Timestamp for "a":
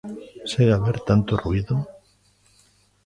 0.73-0.77